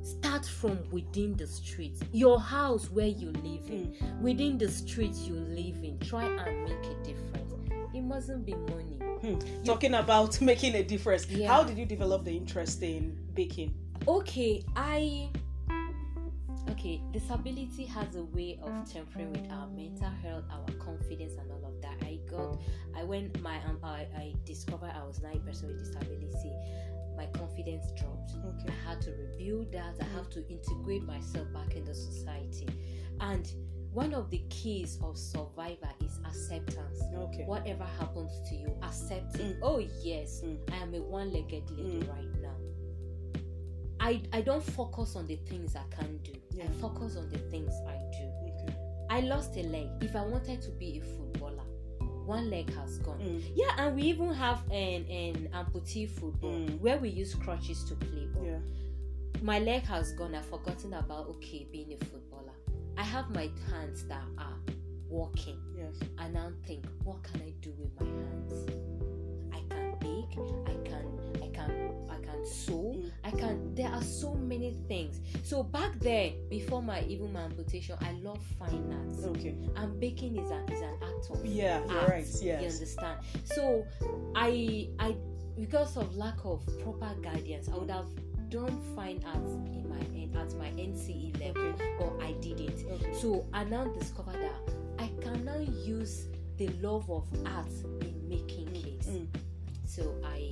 [0.02, 5.34] Start from within the streets, your house where you live in, within the streets you
[5.34, 5.98] live in.
[6.00, 7.54] Try and make a difference.
[7.94, 8.98] It mustn't be money.
[9.22, 9.62] Hmm.
[9.64, 11.26] Talking about making a difference.
[11.28, 11.48] Yeah.
[11.48, 13.74] How did you develop the interest in baking?
[14.06, 15.28] okay i
[16.74, 21.64] okay disability has a way of tampering with our mental health our confidence and all
[21.68, 22.58] of that i got
[22.96, 26.52] i went my um, I, I discovered i was not a person with disability
[27.16, 28.74] my confidence dropped Okay.
[28.74, 32.66] i had to rebuild that i have to integrate myself back in the society
[33.20, 33.52] and
[33.92, 37.44] one of the keys of survivor is acceptance Okay.
[37.44, 39.58] whatever happens to you accept it Mm.
[39.62, 40.58] oh yes Mm.
[40.72, 42.08] i am a one-legged lady Mm.
[42.08, 42.43] right now
[44.04, 46.32] I, I don't focus on the things I can do.
[46.50, 46.64] Yeah.
[46.64, 48.30] I focus on the things I do.
[48.44, 48.76] Okay.
[49.08, 49.88] I lost a leg.
[50.02, 51.62] If I wanted to be a footballer,
[52.26, 53.18] one leg has gone.
[53.18, 53.42] Mm.
[53.54, 56.80] Yeah, and we even have an, an amputee football Mm.
[56.80, 58.44] where we use crutches to play ball.
[58.44, 58.58] Yeah.
[59.40, 60.34] My leg has gone.
[60.34, 62.52] I've forgotten about okay being a footballer.
[62.98, 64.58] I have my hands that are
[65.08, 65.58] walking.
[65.74, 65.96] Yes.
[66.18, 68.83] I now think, what can I do with my hands?
[70.24, 73.10] I can bake, I can I can I can sew, Mm.
[73.24, 75.20] I can there are so many things.
[75.42, 79.24] So back there, before my even my amputation, I love fine arts.
[79.24, 79.54] Okay.
[79.76, 81.84] And baking is an is an act of Yeah.
[81.86, 82.42] You're art, right.
[82.42, 83.18] You understand?
[83.44, 83.86] So
[84.34, 85.16] I I
[85.56, 88.08] because of lack of proper guidance, I would have
[88.48, 89.94] done fine arts in my
[90.36, 92.84] at my NCE level, but I didn't.
[92.90, 93.14] Okay.
[93.14, 97.66] So I now discovered that I can now use the love of art
[98.00, 99.06] in making cakes.
[99.06, 99.26] Mm.
[99.94, 100.50] So I,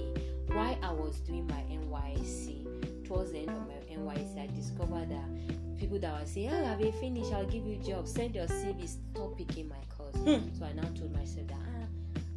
[0.55, 5.79] while I was doing my NYSC, towards the end of my NYSC, I discovered that
[5.81, 7.33] people that were saying, "Oh, I have you finished?
[7.33, 8.07] I'll give you a job.
[8.07, 8.87] Send your CV.
[8.87, 10.47] Stop picking my course." Hmm.
[10.57, 11.87] So I now told myself that ah,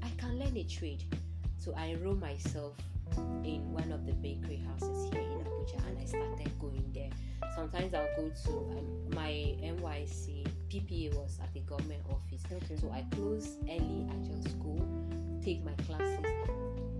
[0.07, 1.03] I can learn a trade.
[1.59, 2.73] So I enrolled myself
[3.43, 7.11] in one of the bakery houses here in Abuja, and I started going there.
[7.55, 9.29] Sometimes I'll go to um, my
[9.61, 12.75] NYSC PPA was at the government office, Okay.
[12.81, 14.07] so I close early.
[14.09, 14.75] I just go
[15.43, 16.25] take my classes.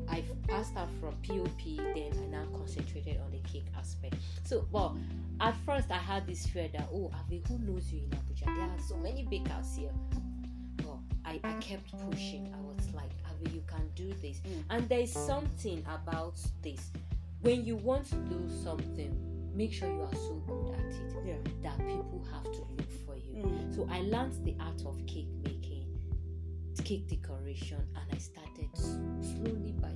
[0.09, 4.15] I passed out from POP, then I now concentrated on the cake aspect.
[4.43, 4.97] So, well,
[5.41, 8.45] at first I had this fear that oh, Avi, who knows you in Abuja?
[8.45, 9.91] There are so many bakers here.
[10.83, 12.53] Well, I, I kept pushing.
[12.53, 14.39] I was like, Avi, you can do this.
[14.39, 14.63] Mm.
[14.69, 16.91] And there is something about this.
[17.41, 19.15] When you want to do something,
[19.55, 21.35] make sure you are so good at it Yeah.
[21.63, 23.43] that people have to look for you.
[23.43, 23.75] Mm.
[23.75, 25.85] So I learned the art of cake making,
[26.83, 29.91] cake decoration, and I started slowly by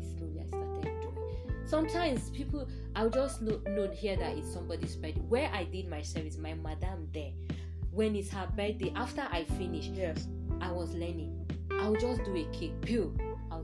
[1.69, 5.21] Sometimes people, I'll just know, know here that it's somebody's birthday.
[5.29, 7.29] Where I did my service, my madam there,
[7.91, 10.27] when it's her birthday, after I finish, Yes.
[10.61, 11.45] I was learning.
[11.79, 13.15] I'll just do a cake, pew.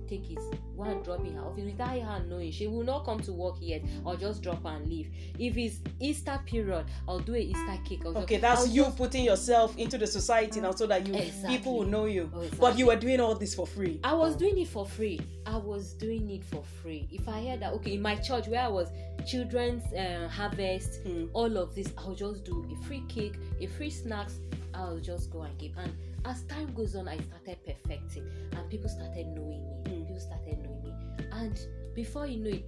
[0.08, 0.39] Take it,
[0.76, 2.52] one drop in her office without her knowing.
[2.52, 3.82] She will not come to work yet.
[4.06, 5.10] I'll just drop and leave.
[5.39, 8.02] If it's Easter period, I'll do a Easter cake.
[8.06, 11.08] I'll Okay, just, that's I'll you just- putting yourself into the society now so that
[11.08, 11.58] you Exactly.
[11.58, 12.30] people will know you.
[12.36, 14.00] Oh, But you were doing all this for free.
[14.04, 15.20] I was doing it for free.
[15.46, 17.08] I was doing it for free.
[17.12, 18.89] If I heard that, okay, in my church where I was
[19.26, 21.26] children's uh, harvest, Hmm.
[21.34, 24.39] all of this, I'll just do a free cake, a free snacks.
[24.74, 25.72] I'll just go and give.
[25.78, 25.94] And
[26.26, 29.94] as time goes on, I started perfecting, and people started knowing me.
[30.15, 30.93] People started knowing me,
[31.34, 31.60] and
[31.93, 32.65] before you know it,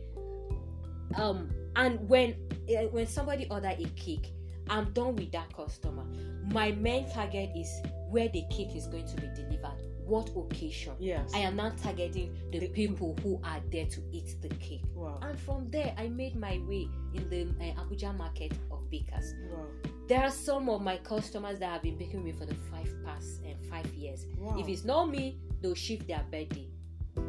[1.16, 2.36] um, and when
[2.70, 4.34] uh, when somebody order a cake,
[4.70, 6.04] I'm done with that customer.
[6.52, 7.70] My main target is
[8.10, 9.82] where the cake is going to be delivered.
[10.06, 10.94] What occasion?
[11.00, 11.32] Yes.
[11.34, 14.84] I am now targeting the, The- people who are there to eat the cake.
[14.94, 15.20] Wow.
[15.22, 19.34] And from there, I made my way in the uh, Abuja market of bakers.
[19.52, 19.66] Wow.
[20.08, 22.90] There are some of my customers that have been baking with me for the five
[23.06, 24.26] past and five years.
[24.38, 24.58] Wow.
[24.58, 26.70] If it's not me, they'll shift their birthday.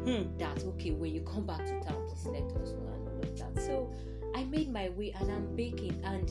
[0.05, 0.37] Hmm.
[0.37, 3.37] That okay when you come back to town, please let us know and all of
[3.55, 3.61] that.
[3.63, 3.91] So
[4.35, 6.29] I made my way and I'm baking and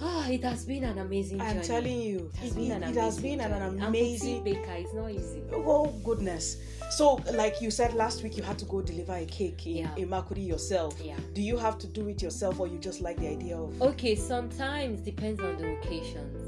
[0.00, 1.66] ah, it has been an amazing I'm journey.
[1.66, 3.62] telling you, it has it, been an it has amazing been an.
[3.62, 4.44] And amazing.
[4.44, 4.72] baker.
[4.76, 5.42] It's not easy.
[5.52, 6.56] Oh goodness!
[6.90, 10.32] So, like you said last week, you had to go deliver a cake in, Yeah.
[10.36, 11.00] yourself.
[11.02, 11.16] Yeah.
[11.32, 13.80] Do you have to do it yourself, or you just like the idea of?
[13.82, 16.43] Okay, sometimes depends on the occasions.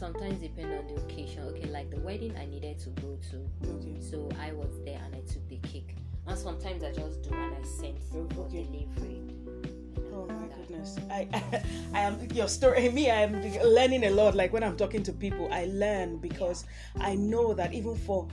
[0.00, 1.42] Sometimes depend on the occasion.
[1.48, 4.00] Okay, like the wedding I needed to go to, Okay.
[4.00, 5.94] so I was there and I took the cake.
[6.26, 8.64] And sometimes I just do and I for Okay.
[8.64, 9.20] delivery.
[10.10, 10.96] Oh my goodness!
[11.10, 11.28] I,
[11.92, 12.88] I am your story.
[12.88, 14.34] Me, I am learning a lot.
[14.34, 16.64] Like when I'm talking to people, I learn because
[16.98, 18.26] I know that even for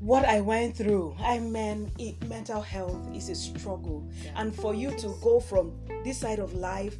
[0.00, 4.32] what I went through, I mean, it, mental health is a struggle, Yeah.
[4.34, 5.70] and for you to go from
[6.02, 6.98] this side of life,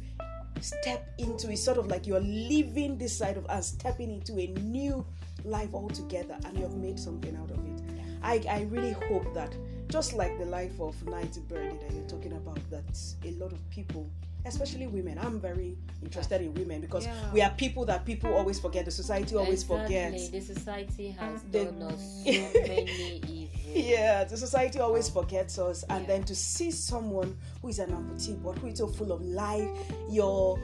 [0.61, 4.47] step into it's sort of like you're leaving this side of and stepping into a
[4.61, 5.05] new
[5.45, 7.81] life altogether, and you have made something out of it.
[8.21, 9.55] I, I really hope that
[9.87, 12.83] just like the life of Night Birdie that you're talking about, that
[13.25, 14.09] a lot of people,
[14.45, 17.31] especially women, I'm very interested in women because Yeah.
[17.33, 18.85] we are people that people always forget.
[18.85, 19.95] The society always exactly.
[19.95, 20.29] forgets.
[20.29, 22.31] The society has done us so
[22.67, 23.38] many.
[23.73, 26.07] Yeah, the society always forgets us, and Yeah.
[26.07, 29.69] then to see someone who is an amputee but who is so full of life,
[30.09, 30.59] your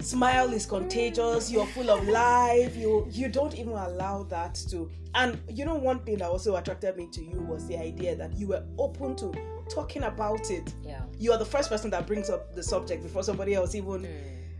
[0.00, 1.50] smile is contagious.
[1.50, 2.76] You're full of life.
[2.76, 4.90] You you don't even allow that to.
[5.14, 8.34] And you know, one thing that also attracted me to you was the idea that
[8.36, 9.32] you were open to
[9.68, 10.72] talking about it.
[10.84, 11.02] Yeah.
[11.18, 14.02] You are the first person that brings up the subject before somebody else even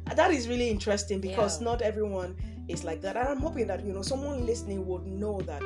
[0.07, 0.17] Mm.
[0.17, 1.65] that is really interesting because Yeah.
[1.65, 2.37] not everyone
[2.69, 5.63] is like that and i'm hoping that you know someone listening would know that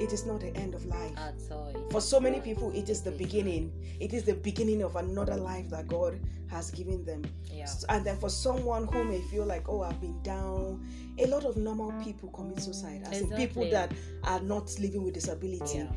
[0.00, 1.68] it is not the end of life At all.
[1.68, 5.36] It for so many people it is the beginning it is the beginning of another
[5.36, 7.66] life that god has given them Yeah.
[7.90, 10.84] and then for someone who may feel like oh i've been down
[11.18, 13.92] a lot of normal people commit suicide as in people that
[14.24, 15.92] are not living with disability Yeah.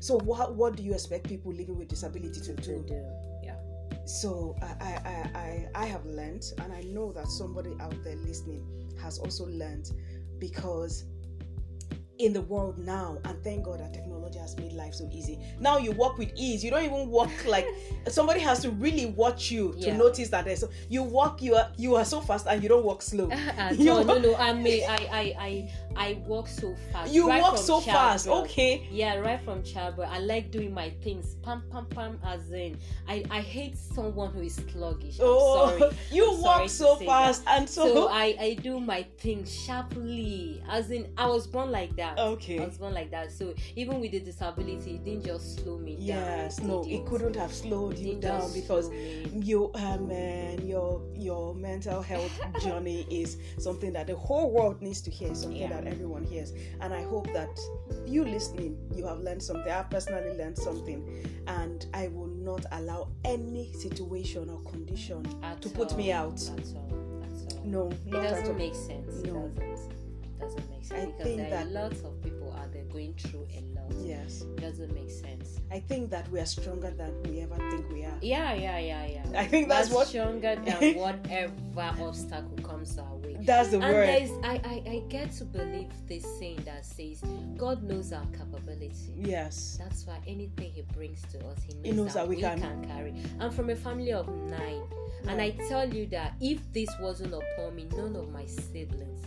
[0.00, 2.84] so what what do you expect people living with disability to do.
[3.42, 3.56] Yeah.
[4.06, 8.62] so I, I, I, I have learned, and I know that somebody out there listening
[9.02, 9.90] has also learned
[10.38, 11.04] because
[12.18, 15.38] in the world now, and thank God that technology has made life so easy.
[15.60, 16.64] Now you walk with ease.
[16.64, 17.66] You don't even walk like
[18.08, 19.96] somebody has to really watch you to Yeah.
[19.96, 23.02] notice that there's you walk you are you are so fast and you don't walk
[23.02, 23.30] slow.
[23.30, 23.84] At ah, You.
[23.84, 24.34] No, walk- no.
[24.36, 27.12] I mean, I, I, I, I walk so fast.
[27.12, 28.28] You right walk so fast.
[28.28, 28.86] Okay.
[28.90, 30.08] Yeah, right from childbirth.
[30.10, 31.34] I like doing my things.
[31.42, 32.20] Pam, pam, pam.
[32.24, 32.76] As in,
[33.08, 35.18] I, I hate someone who is sluggish.
[35.18, 35.92] I'm Oh, sorry.
[36.12, 40.62] you I'm walk to so fast, and so, So I, I do my things sharply.
[40.68, 42.03] As in, I was born like that.
[42.04, 42.18] That.
[42.18, 42.58] Okay.
[42.58, 43.32] I was born like that.
[43.32, 46.04] So even with the disability, it didn't just slow me down.
[46.06, 48.90] Yes, no, it couldn't have slowed you down because
[49.32, 55.00] you um man your your mental health journey is something that the whole world needs
[55.02, 55.68] to hear something Yeah.
[55.68, 57.58] that everyone hears and i hope that
[58.06, 61.00] you listening you have learned something i've personally learned something
[61.46, 66.50] and i will not allow any situation or condition At to put me out At
[66.50, 66.58] all.
[66.58, 67.64] At all.
[67.64, 69.22] no It all doesn't make sense.
[69.24, 69.50] No.
[70.40, 70.70] Doesn't.
[70.70, 73.46] Make sense I because think there that- are lots of people out there going through
[73.56, 73.90] a lot.
[74.04, 75.58] yes doesn't make sense.
[75.70, 79.06] i think that we are stronger than we ever think we are Yeah, yeah, yeah,
[79.06, 79.40] yeah.
[79.40, 81.52] I think that's We're what- stronger than whatever
[82.02, 83.36] obstacle comes our way.
[83.40, 84.08] that's the and word
[84.44, 87.22] I, I I get to believe this saying that says
[87.56, 89.12] God knows our capability.
[89.16, 92.36] yes That's why anything He brings to us, He knows, He knows that, that we
[92.36, 92.84] we can- can.
[92.86, 93.14] carry.
[93.40, 94.82] I'm from a family of nine,
[95.28, 99.22] and I tell you that if this wasn't upon me, none of my siblings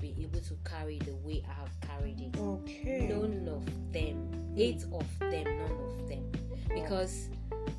[0.00, 2.36] been able to carry the way I have carried it.
[2.38, 4.58] okay None of them, mm.
[4.58, 6.30] eight of them, none of them,
[6.74, 7.28] because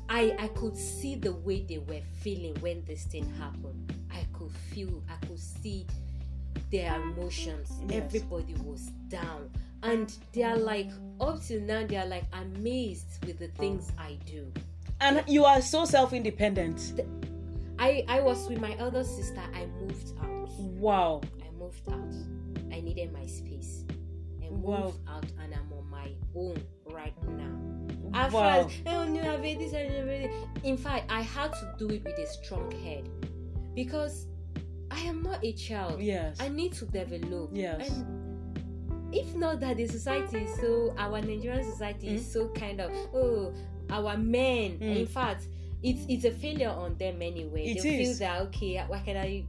[0.08, 3.92] I I could see the way they were feeling when this thing happened.
[4.12, 5.86] I could feel, I could see
[6.70, 7.70] their emotions.
[7.88, 8.02] Yes.
[8.04, 9.50] Everybody was down,
[9.82, 14.18] and they are like up till now they are like amazed with the things I
[14.26, 14.50] do.
[15.00, 16.92] and you are so self-independent
[17.78, 19.40] I I was with my elder sister.
[19.54, 20.48] I moved out.
[20.58, 21.20] wow
[21.86, 22.72] moved out.
[22.72, 23.84] I needed my space.
[24.42, 24.94] I moved Wow.
[25.08, 27.58] out and I'm on my own right now.
[28.14, 30.32] At wow first, oh, no, I've made this, I've made it.
[30.64, 33.08] in fact, I had to do it with a strong head
[33.74, 34.26] because
[34.90, 36.00] I am not a child.
[36.00, 37.50] yes I need to develop.
[37.54, 37.88] Yes.
[37.88, 42.90] And if not that the society is so, our Nigerian society is so kind of,
[43.14, 43.54] oh,
[43.90, 44.96] our men, Mm.
[45.00, 45.46] in fact,
[45.82, 47.64] it's it's a failure on them anyway.
[47.72, 48.18] It they is.
[48.18, 49.44] feel that okay, why can I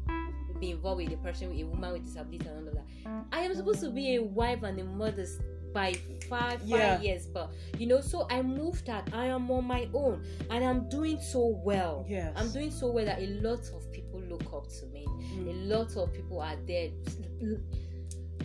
[0.59, 3.25] be involved with a person, with a woman with disability and all of that?
[3.31, 5.25] I am supposed to be a wife and a mother
[5.73, 5.93] by
[6.29, 7.01] five five Yeah.
[7.01, 10.87] years, but you know, so I moved that I am on my own and I'm
[10.87, 12.05] doing so well.
[12.07, 12.31] Yes.
[12.35, 15.05] I'm doing so well that a lot of people look up to me.
[15.07, 15.47] Mm.
[15.49, 16.89] A lot of people are there.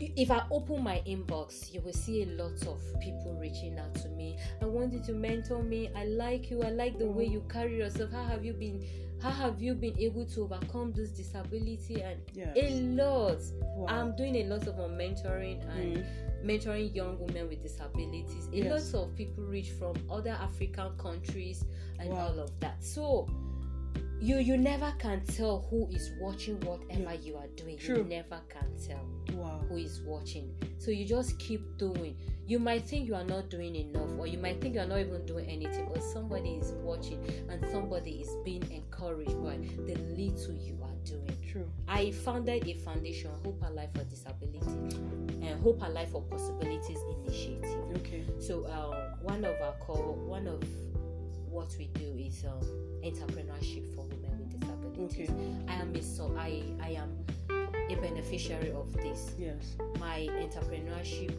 [0.00, 4.08] If I open my inbox, you will see a lot of people reaching out to
[4.10, 4.38] me.
[4.62, 5.90] I want you to mentor me.
[5.94, 6.62] I like you.
[6.62, 8.12] I like the way you carry yourself.
[8.12, 8.84] How have you been?
[9.20, 12.00] How have you been able to overcome this disability?
[12.02, 12.56] And Yes.
[12.56, 13.38] a lot.
[13.76, 13.86] Wow.
[13.88, 16.06] I'm doing a lot of mentoring and Mm.
[16.44, 18.48] mentoring young women with disabilities.
[18.52, 18.92] A Yes.
[18.94, 21.64] lot of people reach from other African countries
[21.98, 22.28] and Wow.
[22.28, 22.82] all of that.
[22.82, 23.26] So
[24.20, 27.12] you you never can tell who is watching whatever Yeah.
[27.12, 27.78] you are doing.
[27.78, 27.98] True.
[27.98, 29.04] You never can tell
[29.36, 30.54] wow who is watching.
[30.78, 32.16] So you just keep doing.
[32.46, 35.00] You might think you are not doing enough, or you might think you are not
[35.00, 40.54] even doing anything, but somebody is watching and somebody is being encouraged by the little
[40.54, 41.36] you are doing.
[41.52, 44.96] true I founded a foundation, Hope Alive for Disability,
[45.46, 47.84] and Hope Alive for Possibilities Initiative.
[47.96, 50.62] okay So um, one of our core, one of
[51.50, 52.60] what we do is um,
[53.02, 54.07] entrepreneurship for women with disabilities.
[55.00, 55.28] Okay.
[55.68, 57.10] I am a so I I am
[57.90, 59.32] a beneficiary of this.
[59.38, 61.32] yes My entrepreneurship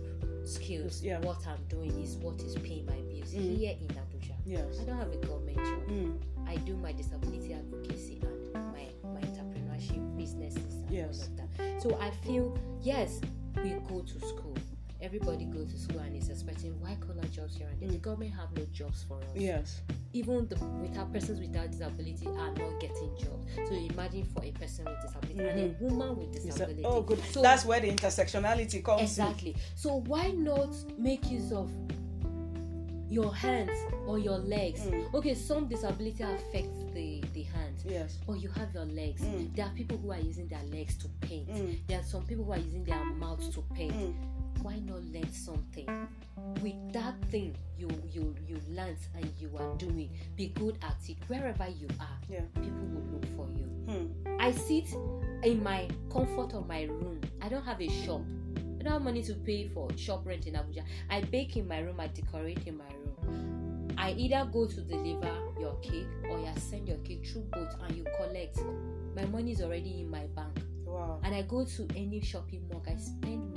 [0.48, 1.20] skills, Yeah.
[1.22, 3.58] what I'm doing is what is paying my bills Mm.
[3.58, 4.36] here in Abuja.
[4.46, 5.88] yes I don't have a government job.
[5.90, 6.18] mm.
[6.48, 11.20] I do my disability advocacy and my, my entrepreneurship businesses and Yes.
[11.20, 11.82] all of that.
[11.84, 13.22] So I feel yes,
[13.64, 14.56] we go to school.
[15.02, 17.90] Everybody goes to school and is expecting white collar jobs here and there.
[17.90, 18.02] The Mm.
[18.02, 19.30] government have no jobs for us.
[19.36, 19.82] yes
[20.12, 23.46] Even the without persons without disability are not getting jobs.
[23.70, 26.82] So imagine for a person with disability and a woman with disability.
[26.84, 29.06] oh good So that's where the intersectionality comes in.
[29.06, 29.56] Exactly.
[29.76, 31.72] So why not make use of
[33.10, 33.72] your hands
[34.06, 34.82] or your legs?
[34.82, 35.14] Mm.
[35.14, 39.22] Okay, some disability affects the the hands, yes but you have your legs.
[39.22, 39.56] Mm.
[39.56, 41.48] There are people who are using their legs to paint.
[41.50, 41.78] Mm.
[41.88, 43.94] There are some people who are using their mouths to paint.
[44.62, 45.88] Why not learn something?
[46.62, 51.18] With that thing you you you learnt and you are doing, be good at it
[51.28, 52.18] wherever you are.
[52.30, 53.66] yeah People will look for you.
[53.88, 54.36] Hmm.
[54.40, 54.94] I sit
[55.44, 57.22] in my comfort of my room.
[57.42, 58.22] I don't have a shop.
[58.80, 60.84] I don't have money to pay for shop rent in Abuja.
[61.10, 62.00] I bake in my room.
[62.00, 62.92] I decorate in my
[63.26, 63.88] room.
[63.98, 67.96] I either go to deliver your cake or you send your cake through boat and
[67.98, 68.60] you collect.
[69.16, 70.62] My money is already in my bank.
[70.86, 72.84] wow And I go to any shopping mall.
[72.88, 73.49] I spend.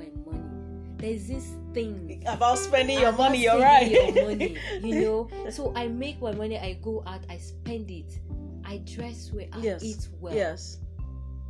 [1.03, 5.51] There's this thing about spending your money you're right Your money, you know.
[5.51, 6.59] So I make my money.
[6.59, 7.25] I go out.
[7.29, 8.19] I spend it.
[8.65, 9.47] I dress well.
[9.53, 10.35] I yes eat well.
[10.35, 10.79] yes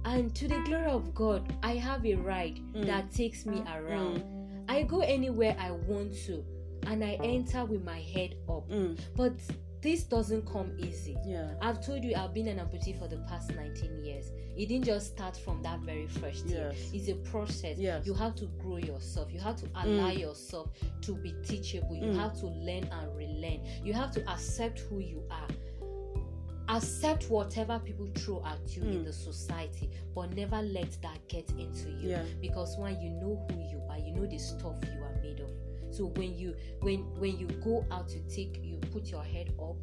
[0.04, 2.86] And to the glory of God, I have a ride Mm.
[2.86, 4.24] that takes me around.
[4.68, 6.42] I go anywhere I want to,
[6.86, 8.68] and I enter with my head up.
[8.70, 8.98] mm.
[9.16, 9.34] But
[9.82, 11.16] this doesn't come easy.
[11.26, 11.50] Yeah.
[11.60, 14.30] I've told you I've been an amputee for the past 19 years.
[14.56, 16.72] It didn't just start from that very first year.
[16.74, 16.90] Yes.
[16.92, 17.78] It's a process.
[17.78, 18.06] Yes.
[18.06, 19.32] You have to grow yourself.
[19.32, 20.18] You have to allow Mm.
[20.20, 20.70] yourself
[21.02, 21.96] to be teachable.
[21.96, 22.16] You Mm.
[22.16, 23.60] have to learn and relearn.
[23.82, 25.48] You have to accept who you are.
[26.68, 29.04] Accept whatever people throw at you in Mm.
[29.04, 32.10] the society, but never let that get into you.
[32.10, 32.24] Yeah.
[32.40, 35.50] Because when you know who you are, you know the stuff you are made of.
[35.90, 39.76] So when you when when you go out to take you put your head up,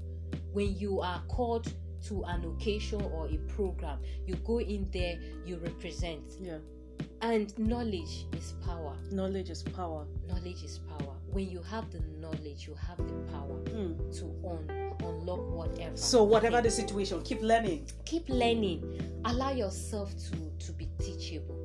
[0.54, 1.72] when you are called
[2.08, 6.22] to an occasion or a program, you go in there, you represent.
[6.40, 6.58] Yeah.
[7.22, 8.96] And knowledge is power.
[9.12, 10.06] Knowledge is power.
[10.28, 11.14] Knowledge is power.
[11.32, 14.18] When you have the knowledge, you have the power Mm.
[14.20, 15.96] to un- unlock whatever.
[15.96, 17.88] So whatever the situation, keep learning.
[18.06, 18.84] keep learning.
[19.26, 21.59] Allow yourself to to be teachable.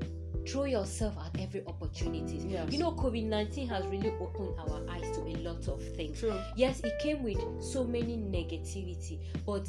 [0.46, 2.36] Throw yourself at every opportunity.
[2.46, 2.70] Yes.
[2.70, 6.20] You know, COVID nineteen has really opened our eyes to a lot of things.
[6.20, 6.34] True.
[6.56, 9.66] Yes, it came with so many negativity, but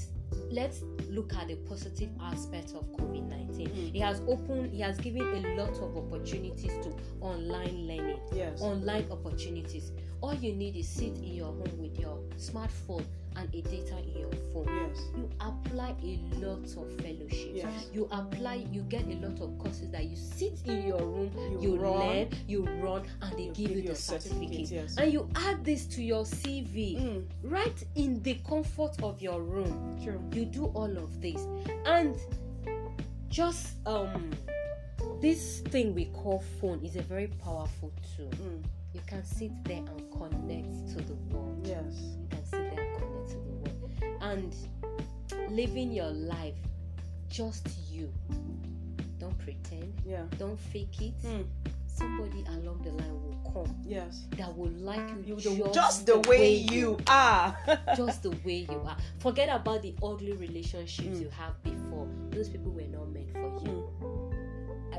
[0.52, 3.68] let's look at the positive aspect of COVID 19.
[3.70, 3.96] Mm.
[3.96, 8.62] It has opened, it has given a lot of opportunities to online learning, Yes.
[8.62, 9.92] online opportunities.
[10.22, 13.06] All you need is sit in your home with your smartphone
[13.38, 14.68] and a data in your phone.
[14.68, 15.02] Yes.
[15.16, 17.52] You apply a lot of fellowships.
[17.54, 17.88] Yes.
[17.94, 21.32] You apply, you get a lot of courses that you sit in your room,
[21.62, 22.00] You you, run.
[22.00, 24.32] learn, you run, and they You give give you the certificate.
[24.68, 24.98] certificate, yes.
[24.98, 27.26] And you add this to your CV Mm.
[27.44, 30.22] right in the comfort of your room True.
[30.34, 31.46] you do all of this
[31.86, 32.16] and
[33.30, 34.32] just um
[35.22, 38.64] this thing we call phone is a very powerful tool Mm.
[38.94, 42.16] you can sit there and connect to the world Yes.
[42.22, 42.65] you can sit
[44.32, 44.56] and
[45.50, 46.56] living your life
[47.30, 48.12] just you
[49.20, 50.24] don't pretend Yeah.
[50.38, 51.46] don't fake it Mm.
[51.88, 54.26] somebody along the line will come Yes.
[54.38, 57.58] that will like you, You just, just the way you are.
[57.96, 58.98] just the way you are.
[59.20, 61.22] Forget about the ugly relationships Mm.
[61.22, 62.08] you have before.
[62.32, 63.90] Those people were not meant for you.
[64.02, 64.05] Uh,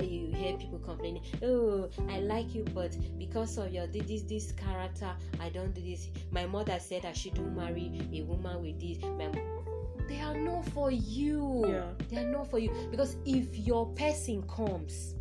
[0.03, 4.53] You hear people complaining, "Oh, I like you, but because of your thi- this this
[4.53, 8.99] character, I don't do this." My mother said I shouldn't marry a woman with this.
[9.03, 9.31] My,
[10.09, 11.65] they are not for you.
[11.69, 11.91] Yeah.
[12.09, 15.15] They are not for you because if your person comes,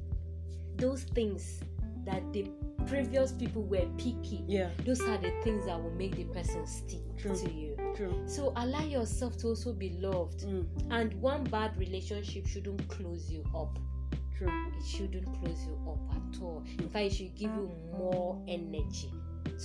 [0.77, 1.61] those things
[2.05, 2.45] that the
[2.85, 4.69] previous people were picky Yeah.
[4.85, 7.35] those are the things that will make the person stick True.
[7.35, 8.13] to you True.
[8.27, 10.67] so allow yourself to also be loved Mm.
[10.91, 13.79] and one bad relationship shouldn't close you up
[14.37, 14.49] True.
[14.77, 19.11] it shouldn't close you up at all in fact it should give you more energy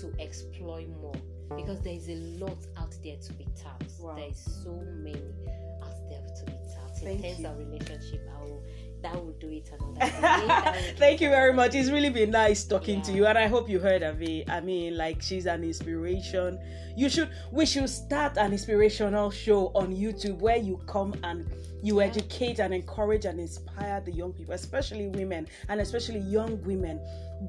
[0.01, 1.14] to exploit more
[1.57, 2.14] because there is a
[2.45, 4.14] lot out there to be tapped Wow.
[4.14, 5.35] there is so many
[5.83, 7.47] out there to be tapped in Thank terms you.
[7.49, 8.62] of relationship i will
[9.03, 11.74] that will do it another day That will do Thank you very much.
[11.74, 14.48] It's really been nice talking to you, and I hope you heard of it.
[14.51, 16.59] I mean, like she's an inspiration.
[16.96, 21.48] You should, we should start an inspirational show on YouTube where you come and
[21.82, 22.07] you Yeah.
[22.07, 27.01] educate and encourage and inspire the young people, especially women, and especially young women,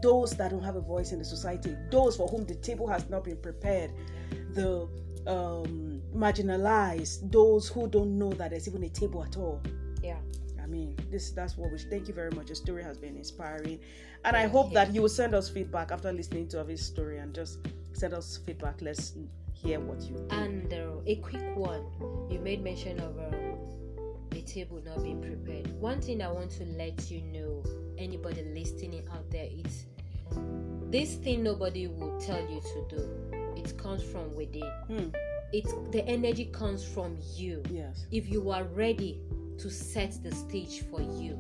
[0.01, 3.09] those that don't have a voice in the society, those for whom the table has
[3.09, 3.91] not been prepared,
[4.53, 4.87] the
[5.27, 9.61] um, marginalized, those who don't know that there's even a table at all.
[10.01, 10.17] yeah
[10.71, 12.47] mean, this that's what we thank you very much.
[12.47, 13.79] Your story has been inspiring,
[14.25, 17.33] and I hope that you will send us feedback after listening to his story and
[17.35, 17.59] just
[17.93, 18.81] send us feedback.
[18.81, 19.13] Let's
[19.53, 20.33] hear what you think.
[20.33, 21.83] And uh, a quick one,
[22.29, 23.57] you made mention of um,
[24.31, 25.67] a table not being prepared.
[25.79, 27.63] One thing I want to let you know,
[27.97, 29.85] anybody listening out there, it's
[30.89, 33.09] this thing nobody will tell you to do.
[33.55, 34.63] It comes from within.
[34.87, 35.09] Hmm,
[35.53, 37.61] It's the energy comes from you.
[37.69, 38.05] yes.
[38.11, 39.19] If you are ready
[39.57, 41.37] to set the stage for you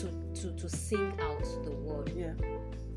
[0.00, 0.10] to
[0.40, 2.32] to to sing out the word, Yeah.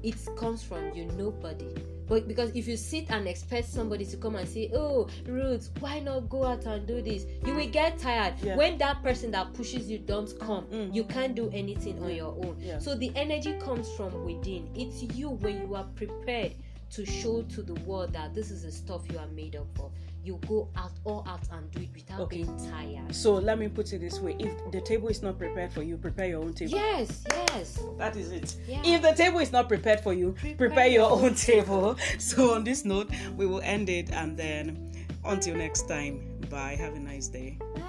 [0.04, 1.68] it comes from you nobody
[2.08, 6.00] but because if you sit and expect somebody to come and say oh ruth why
[6.00, 8.56] not go out and do this you will get tired Yeah.
[8.56, 10.96] when that person that pushes you don't come Mm.
[10.96, 12.80] you can't do anything on your own Yeah.
[12.80, 16.54] so the energy comes from within it's you when you are prepared
[16.92, 19.92] to show to the world that this is the stuff you are made up of
[20.24, 22.44] you go out all out and do it without Okay.
[22.44, 25.72] being tired So let me put it this way: if the table is not prepared
[25.72, 26.74] for you, prepare your own table.
[26.76, 28.56] yes yes That is it.
[28.68, 28.82] Yeah.
[28.84, 31.98] If the table is not prepared for you, prepare, Prepare your your own table.
[32.20, 34.92] So on this note, we will end it, and then
[35.26, 36.22] until next time.
[36.50, 36.76] Bye.
[36.80, 37.58] Have a nice day.
[37.76, 37.82] bye